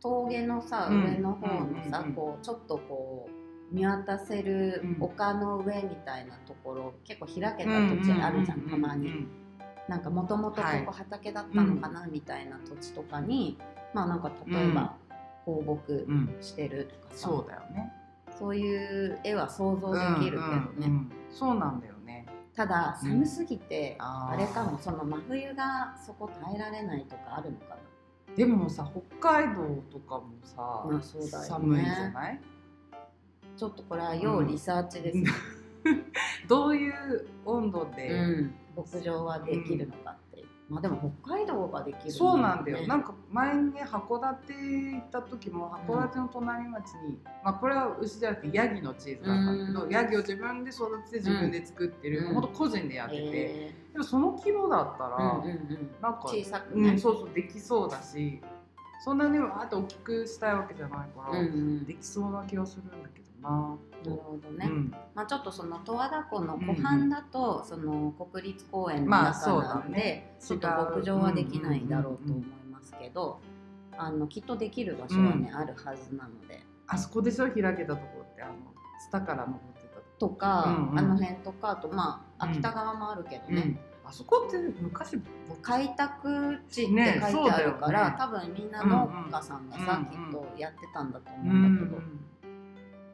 [0.00, 1.04] 峠のさ、うん。
[1.04, 2.14] 上の方のさ、うんうんうん。
[2.14, 4.96] こうちょっとこう見渡せるうん。
[5.00, 9.26] 丘の上みたいなところ、結構開けた土地あるじゃん,、たまに。
[9.88, 13.58] なんかもともとこはいこ畑だったのかな、みたいな土地とかに
[13.92, 14.94] まあなんか例えば
[15.54, 16.36] 放牧うん。
[16.40, 17.92] してるとかさ、そうだよね。
[18.38, 21.12] そういう絵は想像できるけどね、うんうんうん。
[21.30, 22.26] そうなんだよね。
[22.54, 23.10] ただうん。
[23.10, 27.76] 寒すぎて、あれかもその真冬がそこ耐えられないとかあるのか
[28.36, 28.88] でもさ
[29.20, 30.56] 北海道とかもさ、
[30.88, 31.48] まあそうだよね。
[31.48, 32.34] 寒いじゃない？
[32.34, 32.40] な
[33.56, 35.24] ちょっとこれは要リサーチですね、
[36.46, 38.54] どういう温度で、うん。
[38.76, 40.10] 牧場はできるのか。
[40.12, 40.27] って
[40.68, 49.90] まあでも北海道ができるそうなんだよ、なんかか前にね函館行った時も函館の隣町に、まあこれは牛じゃなくてヤギのチーズだったんだけど、うん。
[49.90, 52.34] ヤギを自分で育てて自分で作ってる、うん。
[52.34, 53.74] ほんと個人でやってて、え。
[53.92, 58.40] でもその規模だったーら、うんうんうん、なんか、小さくね、うん、そうそうできそうだし
[59.02, 61.84] そんなにわーって大きくしたいわけじゃないから、うんうん。
[61.86, 63.76] できそうな気がするんだけどな。
[64.04, 64.94] なるほどね、うん。
[65.14, 70.36] まあ、ちょっとその十和田湖の湖畔だと、その国立公園のまあ中そうだなので、ね。
[70.40, 73.40] ちょっと牧場はできないだろうと思いますけど、
[73.96, 76.62] あのきっとできる場所はね、あるはずなので。
[76.86, 78.54] あそこでしょ開けたところってあの
[79.00, 80.98] ツタから登ってたとか、うんうん。
[80.98, 83.54] あの辺とかあとまあうん秋田側もあるけどうん。
[83.56, 85.20] ね、あそこって昔
[85.60, 88.16] 開拓地ってね書いてあるから、そうだよね。
[88.18, 92.20] 多分みんな農家さんがさ、うんうんきっとやってたんだとう思うんだけど、んうん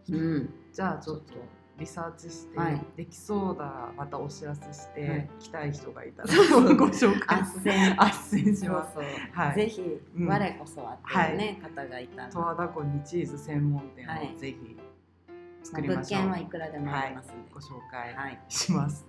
[0.06, 1.34] じゃあちょっと
[1.78, 2.80] リサーチして、はい。
[2.96, 5.28] できそうだまたお知らせして、はい。
[5.40, 7.38] 来たい人がいたらそう ご紹介。
[7.38, 8.94] 斡旋斡旋しそうます。
[8.94, 9.54] そう、はい。
[9.56, 10.28] ぜひ、うん。
[10.28, 18.40] 我こそはっていうね、方がいたら、十和田湖にチーズ専門店はいをぜひま作あ物りましょう、件はいくらでもありますんで、ご紹介はい。
[18.48, 19.04] します、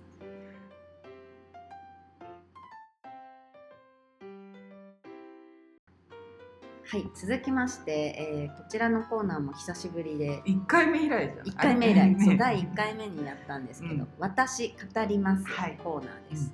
[6.88, 10.40] はい続きまして、えーこちらのコーナーも久しぶりで。
[10.44, 11.46] 一回目以来じゃん。
[11.46, 14.08] 1回目以来、ねそう第1回目にやったんですけど「うん。
[14.20, 15.78] 私語ります」はい。
[15.82, 16.52] コーナーです、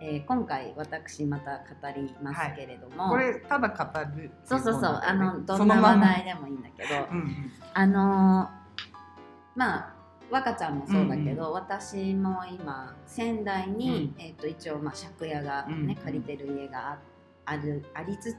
[0.00, 1.64] えー今回私また語
[1.96, 7.52] りますけれども、これただ語るっていそうそうそう、あのどんな話題でもいいんだけど、うんうん。
[7.74, 8.58] あのー
[9.56, 9.94] まあ
[10.30, 16.98] 若ちゃんもそうだけど、私も今仙台に、えー、と一応まあ借家がね、うん借りてる家があ
[17.48, 18.32] あるあり十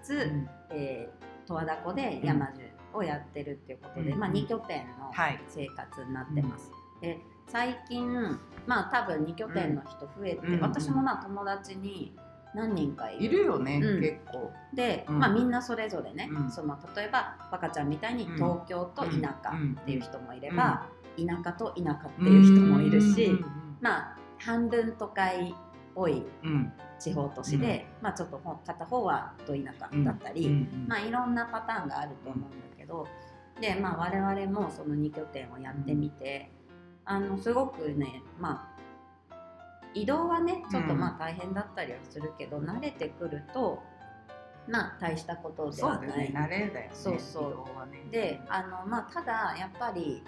[1.50, 2.62] 和田湖で山樹
[2.94, 5.42] をやってるっていうことで、うんまあ、2拠点のはい。
[5.48, 6.72] 生活になってます。
[7.02, 10.60] で最近まあ多分2拠点の人増えて、うん。
[10.62, 12.16] 私もまあ友達に
[12.54, 13.46] 何人かいる。
[13.46, 14.02] よね、うん。
[14.02, 14.52] 結構。
[14.76, 15.20] で、うん。
[15.20, 16.52] まあ、みんなそれぞれね、うん。
[16.52, 18.36] その例えば若ちゃんみたいにうん。
[18.36, 19.10] 東京と田
[19.44, 19.78] 舎うん。
[19.82, 20.86] っていう人もいれば、
[21.18, 23.46] 田舎と田舎っていう人もいるし、うん。
[23.82, 25.56] まあ半分都会
[25.90, 26.52] っぽいうん。
[26.52, 30.54] うん地方都市で、まあ、ちょっとほ片方はど田舎だったり、うん。
[30.54, 30.86] うん。
[30.90, 33.08] まあ、いろんなパターンがあると思うんだけど
[33.62, 36.52] で、まあ、我々もその2拠点をやってみて、
[37.06, 39.46] あのすごくね、まあ、
[39.94, 43.82] 移動はねちょっとまあ大変だったりはするけど、慣れてくると
[44.68, 46.10] まあ大したことでそうはない。
[46.10, 46.90] だよね、慣れだよね。
[46.94, 47.44] そうそう。
[47.52, 48.04] 移動はね。
[48.12, 50.24] であの、まあ、ただやっぱり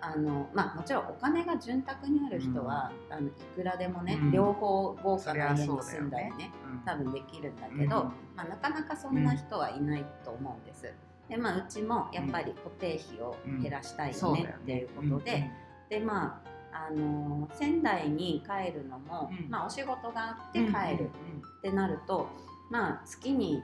[0.00, 4.32] あの、まあ、もちろんお金が潤沢にある人は、あのいくらでもね、うん。
[4.32, 6.78] 両方豪華な家に住んだりねうん。
[6.80, 7.88] 多分できるんだけど、うん。
[7.88, 10.92] まあ、なかなかそんな人はいないと思うんです。
[11.28, 15.50] でまあ、うちもやっぱり固定費を減らしたいよねっていうことで、
[15.88, 16.40] でま
[16.72, 19.50] ああの仙台に帰るのも、うん。
[19.50, 21.10] まあ、お仕事があってうん帰る
[21.58, 22.28] ってなると、
[22.70, 23.62] まあ、月に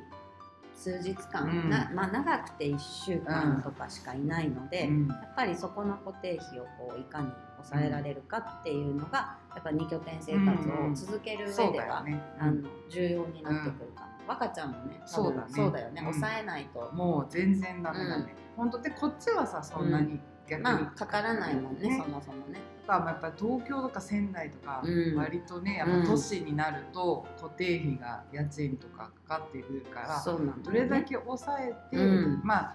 [0.82, 1.70] 数日間、うん。
[1.70, 5.08] なまあ、長くて1週間とかしかいないので、うん。
[5.08, 12.20] やっぱりそこの固定費をこういかに抑えられるかっていうのが、やっぱ2拠点生活を続ける上では、ね。
[12.40, 14.12] あの重要になってくるかも。
[14.26, 15.46] 若ちゃんもね、そうだね。
[15.48, 16.90] そうだよね、うん抑えないと。
[16.92, 18.34] もう全然ダメだね。
[18.56, 22.60] 本当でこっちはさそんなに逆に、まあかからないもんね、そもそもね。
[22.86, 25.16] だからやっぱり東京とか仙台とか、うん。
[25.16, 32.40] 割とねやっぱ都市になると固定費が家賃とかかかってくるから、そうなんだどれだけ抑えて、うん。
[32.42, 32.74] まあ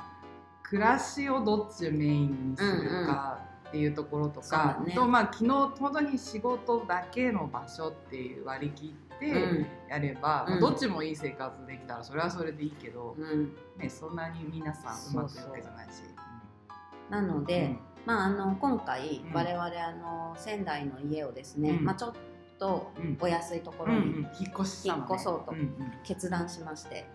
[0.63, 4.93] 暮らしをどっちをメインにするかっていうところとそうか、だね。
[4.93, 9.67] とまあ昨日本当に仕事だけの場所っていう割り切ってうん。
[9.89, 10.51] やれば、うん。
[10.51, 16.03] まあどっちもいい生活できたらそれはそれでいいけど、うん、ね、そんなに皆さんうまくいくわけじゃないし。
[17.09, 19.33] なので、まあ、あの今回、うん。
[19.33, 21.85] 我々あの仙台の家をですね、うん。
[21.85, 22.13] まあ、ちょっ
[22.59, 23.17] とうん。
[23.19, 24.25] お安いところに引っ
[24.59, 24.65] 越
[25.19, 25.53] そうと
[26.03, 27.05] 決断しまして、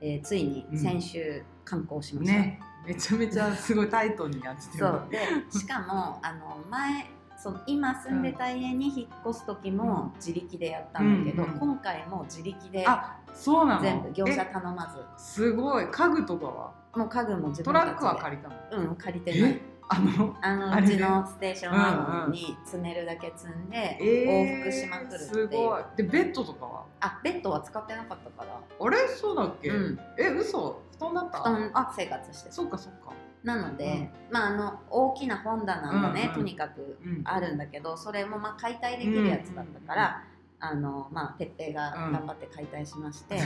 [0.00, 0.78] えーついにうん。
[0.78, 2.34] 先週観光しました。
[2.34, 2.60] ね。
[2.86, 5.06] めちゃめちゃすごいタイトにやってそう。
[5.10, 5.18] で
[5.50, 7.06] しかもあの前
[7.42, 13.82] そう今住んでた家に引っ越す時も自力でやったんだけど、うんうん今回も自力であそうなの？
[13.82, 14.86] 全部業者え頼ま
[15.18, 15.24] ず。
[15.24, 15.86] すごい。
[15.90, 16.72] 家具とかは？
[16.94, 17.92] もう家具も自ト分たちで。
[17.92, 18.82] ラックは借りたの？
[18.84, 19.50] うん借りてない。
[19.50, 19.60] え？
[19.88, 25.26] あのあのうちのステーションワゴンに積めるだけ積んで、往復しまくるっていう。
[25.26, 25.82] すごい。
[25.96, 26.84] でベッドとかは？
[27.00, 28.60] あベッドは使ってなかったから。
[28.80, 29.08] あれ？
[29.08, 29.98] そうだっけ、うん。
[30.18, 30.80] え嘘？
[30.98, 31.38] 布団だった？
[31.40, 33.12] 布団あ生活してそっかそっか
[33.44, 37.22] なので、まああの大きな本棚がね、とにかくうん。
[37.24, 40.24] あるんだけどそれもまあ解体できるやつだったから、
[40.60, 43.40] あのまあ哲平が頑張って解体しまして、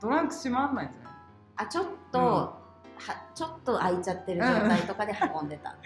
[0.00, 1.12] トランク閉まんないんじゃない
[1.58, 2.66] あちょっと、うん。
[2.98, 5.76] はちょっと開いちゃってる状態とかで運んでた、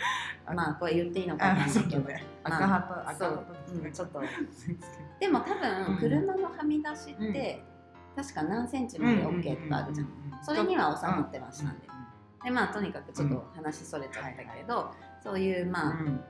[0.49, 0.57] うん。
[0.57, 2.09] まあこれ言っていいのかないけど、
[2.45, 4.23] 赤旗赤そう旗、うん、ちょっと。
[5.21, 5.97] でも多うん。
[5.97, 7.65] 分車のはみ出しって、
[8.17, 10.09] 確か何センチまで OK とかあるじゃん,、
[10.43, 11.87] それには収まってましたんで、
[12.43, 14.91] でまあとにかくちょっと話それちゃったけど、
[15.23, 16.21] そういうまあ、うん。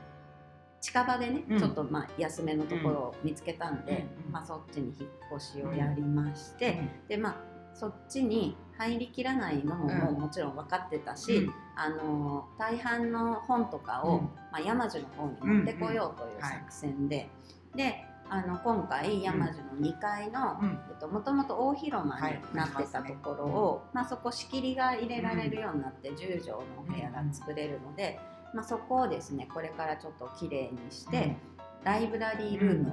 [0.80, 1.58] 近場でね、うん。
[1.58, 4.32] ちょっとまあ安めのところを見つけたんで、うん。
[4.32, 7.36] まあ、そっちに引っ越しをやりまして、でまあ
[7.74, 10.20] そっちに入りきらないのもうん。
[10.20, 14.24] もちろん分かってたし、あの大半の本とかを、うん。
[14.50, 17.28] まあ、山樹の方に持ってこようという作戦で、
[17.76, 20.78] であの今回山樹の2階の、うん。
[20.88, 28.20] えっと、もともと大広間になってたところを、まあ、そこ仕切りが入れられるようになって10畳のお部屋が作れるので、
[28.54, 31.36] まあ、そこをですねこれからちょっときれいにして、
[31.82, 32.92] ライブラリールームを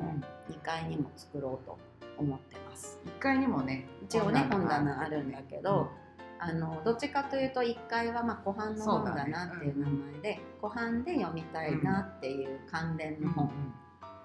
[0.49, 1.77] 2階にも作ろうと
[2.17, 2.99] 思ってます。
[3.05, 5.91] 1階にもね一応ね本本棚あるんだけど、
[6.39, 13.51] あのどっちかというと1階はまあ湖畔の本棚っていう名前で、湖畔で読みたいなっていう関連の本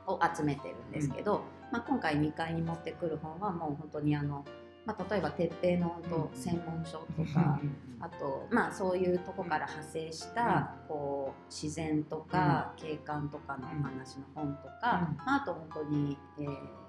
[0.07, 4.45] を集めてるんですけど、まあ、今回2階に持ってくる本はもう本当にあの、
[4.85, 7.61] まあ、例えば哲平の本当専門書とか、
[8.01, 16.83] あと、まあ、そういうとこから派生した、こう自然とか景観とかのお話の本とか、まあ、あと本当に、えー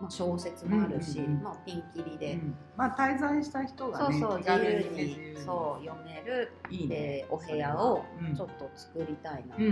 [0.00, 1.34] まあ、小説もあるし、うん。
[1.36, 2.54] うピンキリで、うん。
[2.76, 8.34] まあ滞在した人がねそうそう自由ねにそう読めるいいねでお部屋をうん。
[8.34, 9.62] ちょっと作りたいなと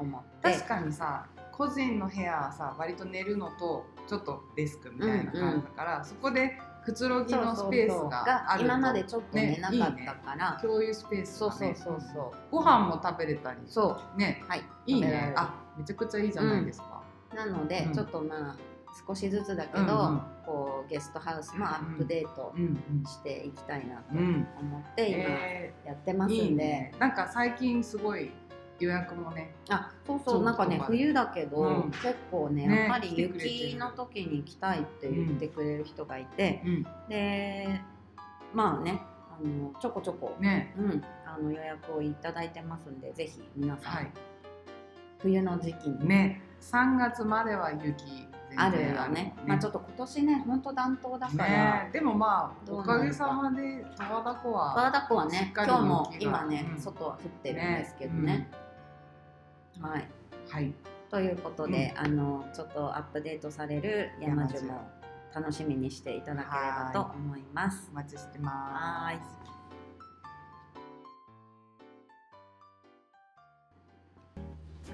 [0.00, 1.26] 思って、確かにさ
[1.60, 8.64] 個人の部屋はさ割と寝るのとちょっとデスクみたいな感じだから、そこでくつろぎのスペースがあると。
[8.64, 12.32] 今までちょっと寝なかったから、共有スペースそうそうそうそう。
[12.50, 14.18] ご飯も食べれたりそう。
[14.18, 14.42] ね。
[14.48, 14.62] はい。
[14.86, 15.34] いいね。
[15.36, 17.02] あめちゃくちゃいいじゃないですか、
[17.34, 17.92] なので、うん。
[17.92, 18.56] ちょっとまあ
[19.06, 20.22] 少しずつだけど、うんうん。
[20.46, 23.04] こうゲストハウスもアップデートうんうん。
[23.04, 26.94] していきたいなとうん思って今えやってますんで、ーいいね。
[26.98, 28.32] なんか最近すごい
[28.80, 29.54] 予約もね。
[29.68, 31.90] あそうそうなんかね冬だけど、うん。
[31.90, 36.86] 結構ねねやっぱり雪の時に来たいって言ってくれる人がいて、うん。
[37.08, 37.80] で
[38.52, 40.74] まあねあのちょこちょこ、ね。
[40.78, 44.10] うん、あの予約をいただいてますんでぜひ皆さん、はい。
[45.18, 49.34] 冬の時期に、ね3月までは雪あるよね。
[49.46, 52.98] まあちょっと今年ねほんと暖冬だから、ねでもまあおか。
[52.98, 56.80] かげさまで十和田湖はバーダ湖はね今日も今ね、うん。
[56.80, 58.50] 外は降ってるんですけどね
[59.80, 60.08] はい。
[60.48, 60.72] はい。
[61.10, 64.88] ということで、あのちょっとアップデートされる山樹も
[65.34, 67.88] 楽しみにしていただければと思います。
[67.92, 68.54] お待ちしてます。
[68.54, 69.50] はーい。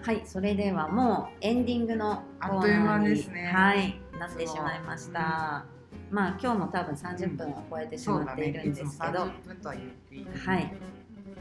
[0.02, 3.50] はい、それではもうエンディングのコーナーにね。
[3.52, 5.64] はい、なってしまいました。
[6.10, 10.24] まあ今日も多分30分は超えてしまっているんですけど、30分とは言っていい。
[10.24, 10.72] はい、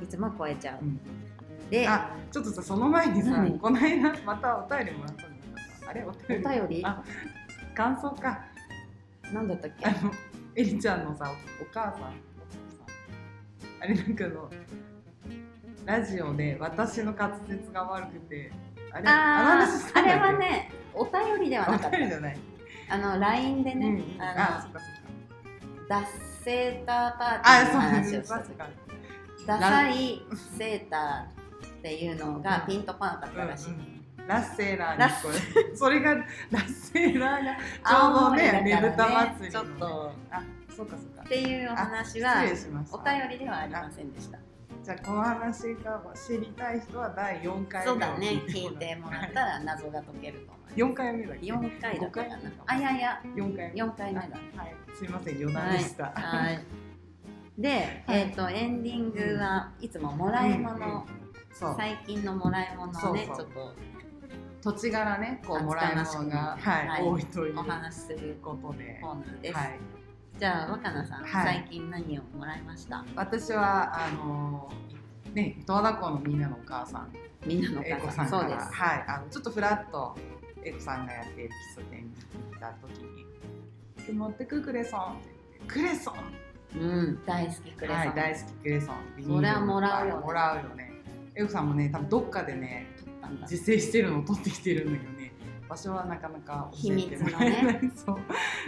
[0.03, 0.83] いつも超えちゃう。
[1.65, 3.59] うんで、あちょっとさその前にさ何？
[3.59, 6.03] この間またお便りもらったんだけどさあれ？
[6.03, 6.43] おお便り？
[6.43, 6.85] 便り？
[6.85, 7.03] あ
[7.75, 8.41] 感想か。
[9.33, 9.85] なんだったっけ？
[9.87, 9.91] あ？
[10.03, 10.11] の
[10.55, 12.13] エリちゃんのさお母さん
[13.81, 14.49] あれなんかの
[15.85, 18.51] ラジオで私の滑舌が悪くて
[18.91, 19.07] あれ？
[19.07, 21.87] ああれはね、お便りではなかった。
[21.89, 22.37] お便りじゃない、
[22.89, 25.01] あの LINE でね、うん、ああそっかそっか。
[25.81, 26.05] のダッ
[26.43, 28.43] セーターパーティあーの話そうをした
[29.45, 30.25] ダサい
[30.57, 31.44] セーター
[31.85, 33.69] っていうのがうんピンとこなかったらしい。
[33.69, 36.23] うんうんラッセーラーにこれそれがラ
[36.59, 40.41] ッセーラーが ちょうどねねぶた祭りちょっのとあ
[40.75, 41.21] そうかそうか。
[41.21, 42.43] っていうお話あは
[42.91, 44.39] お便りではありませんでした。
[44.83, 50.75] じゃあこの話が知りたい人は第4回目そうだね、を聞いてもらったら謎が解けると思います。
[50.75, 52.37] 4回目だっけ？4回だかな。
[52.37, 52.49] 五回。
[52.65, 53.83] あ、いやいや、4回目。
[53.83, 54.27] 4回目だ。
[54.57, 54.75] はい。
[54.95, 56.65] すいません余談でした、はい。
[57.57, 58.19] で、はい。
[58.19, 61.05] えっ、と、エンディングはいつももらい物、
[61.55, 63.73] 最近のもらい物をね、ちょっと
[64.61, 69.55] 土地柄ねこうもらい物が、はいはい多いというお話しすることで、コーナーです。
[69.55, 69.79] はい、
[70.37, 73.05] じゃあ、若菜さん、はい最近何をもらいました？
[73.15, 74.69] 私はあの
[75.33, 77.11] ね十和田湖のみんなのお母さん
[77.45, 78.29] みんなのお母さん。
[78.29, 78.73] そうです。
[78.73, 80.17] はいあのちょっとフラッと
[80.63, 82.11] 英子さんがやっている喫茶店に
[82.51, 83.25] 行った時に
[83.97, 86.15] 「今日持ってくクレソン」って言って「クレソン!」
[86.77, 87.97] うん、大好きクレソン。
[87.97, 88.95] はい、大好きクレソン。
[89.23, 90.84] それはもらうよねもらうよね。
[91.35, 92.87] エフさんもね、多分どっかでね、
[93.41, 95.33] 自生してるのを取ってきてるんだけどね、
[95.67, 97.91] 場所はなかなか教えてもらえ秘密のない。
[97.95, 98.17] そう。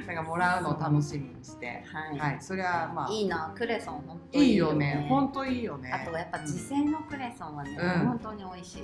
[0.08, 1.84] なんかもらうのを楽しみにして。
[1.86, 2.20] はい。
[2.20, 5.06] はい、それはまあ、いいな、クレソン、本当いいよね。
[5.08, 5.92] 本当いいよね。
[5.92, 8.82] あとやっぱ自生のクレソンはね、うん本当に美味しい。
[8.82, 8.84] い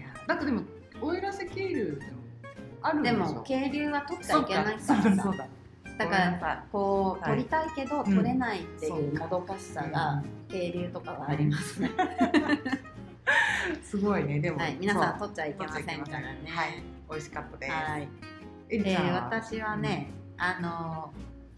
[0.00, 0.62] やだってでも、
[1.00, 2.18] 奥入瀬渓流でも
[2.82, 3.34] あるんででしょ？
[3.34, 5.46] も渓流は取っちゃいけないかそうらそうだ。
[5.96, 11.90] だからやっぱこう、はい取りたいけどうん取れないっていうもどかしさが渓流とかはありますね。
[13.94, 14.40] すごいね。
[14.40, 16.38] でも、はい、皆さん取っちゃいけませんからね。
[16.48, 17.72] はい、美味しかったです。
[17.72, 18.08] はい。
[18.70, 21.12] エリでちゃんは私はね、あの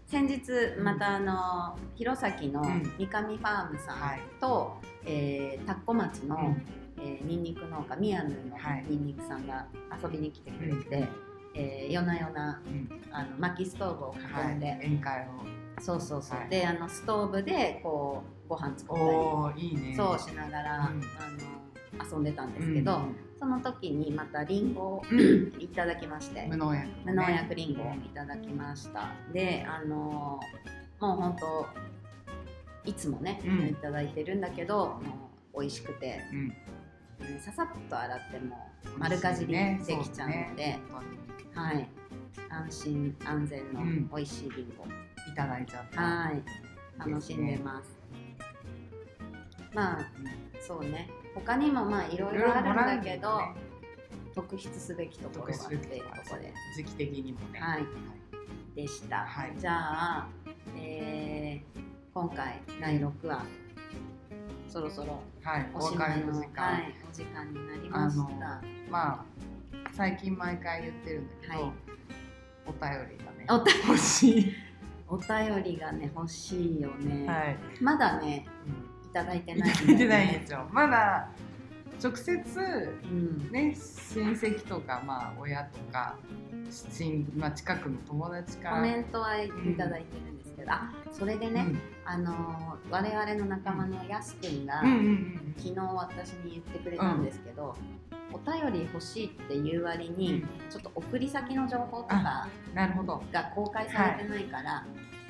[0.05, 0.41] 先日
[0.81, 2.93] またあの弘前のうん。
[2.99, 4.19] 三上ファームさはい。
[4.19, 6.63] んと、えー田子町の、うん。
[6.99, 8.85] えー、ニンニク農家宮野のはい。
[8.87, 9.65] ニンニクさんが
[10.03, 11.07] 遊びに来てくれて、
[11.55, 13.01] えー夜な夜なうん。
[13.11, 15.81] あの薪ストーブをはい囲んで、宴会を。
[15.81, 16.49] そうそうそう、はい。
[16.49, 19.95] であのストーブでこうご飯作ったりいいね。
[19.95, 20.83] そうしながら、うん。
[20.83, 21.01] あの
[21.93, 23.15] 遊んでたんですけど、うん。
[23.39, 25.53] その時にまたリンゴをうん。
[25.59, 29.11] いただきまして、無農薬、無農薬リンゴをいただきました。
[29.33, 30.39] で、あのも
[31.01, 31.65] う本当
[32.85, 33.67] いつもね、うん。
[33.67, 39.81] いただいてるんだけど、もう美味しくて、うん、うんささっと洗っても丸かじりね。
[39.85, 41.17] できちゃうので、そうね。
[41.53, 41.89] はい、
[42.49, 44.09] 安心安全のうん。
[44.09, 44.85] 美味しいリンゴ、
[45.31, 46.01] いただいちゃった。
[46.01, 46.43] はい、
[47.09, 47.97] 楽しんでます。
[49.73, 50.05] まあ、
[50.59, 51.09] そうね、
[51.45, 53.39] 他にもまあいろいろあるんだけど、
[54.33, 56.53] 特筆すべきところはっていうところで。
[56.75, 57.59] 時期的にもね。
[57.59, 57.85] はい
[58.75, 59.25] でした。
[59.25, 60.27] はいじゃあ、
[60.77, 61.79] えー
[62.13, 63.45] 今回第6話、
[64.67, 66.65] そろそろはい、おおし別まいのれの時間。
[66.65, 68.61] はい、お時間になりました。
[68.89, 69.25] まあ
[69.93, 71.71] 最近毎回言ってるんだけど、はい
[72.67, 74.53] お便りがねお便欲しい、
[75.07, 80.67] お便りがね 欲しいよね、はいまだねいただいてないいただいてないんですよ。
[80.71, 81.29] まだ
[82.03, 83.51] 直接うん。
[83.51, 83.75] ね
[84.13, 86.15] 親戚とかまあ親とか
[86.69, 91.67] 親、まあ、近くの友達からコメントはいただいてるんですけど、あそれでね、
[92.05, 95.55] あのー我々の仲間のやすくんが、うん、うんうんうん。
[95.57, 97.75] 昨日私に言ってくれたんですけど、
[98.31, 103.23] お便り欲しいっていう割に、ちょっと送り先の情報とかなるほど。
[103.31, 104.85] が公開されてないから、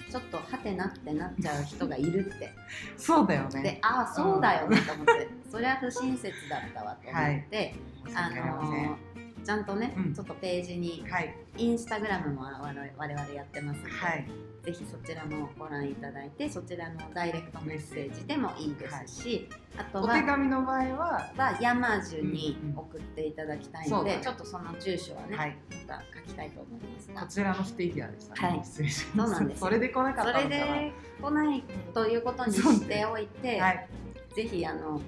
[0.10, 2.50] ちょっとはてなってなっちゃう人がいるって。
[2.98, 3.62] そうだよね。
[3.62, 7.76] でああそうだよねと思って、それは不親切だったわと思って、
[8.14, 10.14] あ申し訳あのーちゃんとね、うん。
[10.14, 11.34] ちょっとページにはい。
[11.58, 14.28] インスタグラムも我々やってますので、はい。
[14.62, 25.58] ぜひそちらもご覧いただいてそちらのダイレクトメッセージでもいいですし、あとお手は紙の場合はは山樹にうんうん送っていただきたいので、そうだねちょっとその住所はね、はい。
[25.88, 27.14] また書きたいと思います。
[27.14, 28.66] がこちらのステーキアでしたね、はい。
[28.66, 30.56] 失礼しましたそうなんですそれで来なかっそれたのかな。
[30.58, 33.88] で来ないということにしておいて、はい。
[34.36, 35.00] ぜひあの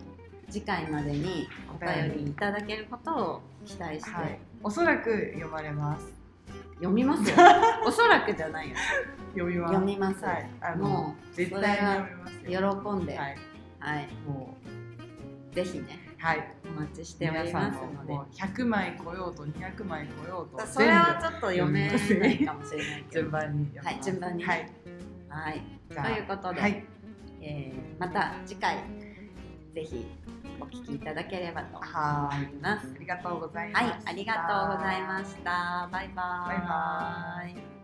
[0.49, 6.11] 次回までにお便りいただけることを期待して、はい、おそらく読まれます。
[6.75, 7.35] 読みますよ。
[7.85, 8.75] おそらくじゃないよ。
[9.33, 9.73] 読みます。
[9.73, 10.49] 読みます、はい。
[10.59, 11.77] あのもう絶対
[12.47, 12.95] 喜よ。
[12.95, 13.37] んで、はい。
[13.79, 14.57] はい、も
[15.51, 16.53] ぜひねうはい。
[16.77, 18.13] お待ちしておりますので。
[18.13, 23.21] ももう100枚来ようと200枚来ようとそれはちょっと読めないかもしれないけど。
[23.21, 24.43] 順番にはい順番に。
[24.43, 24.71] はい。
[25.29, 25.61] はい。
[25.89, 26.83] ということではい。
[27.41, 28.77] えーまた次回
[29.75, 30.05] ぜひ
[30.61, 32.87] お聞きいただければと思はいいます。
[32.95, 33.93] ありがとうございました。
[33.93, 34.33] はいありが
[34.67, 35.89] とうございました。
[35.91, 36.59] バイバーイ。
[36.59, 37.78] バイバーイ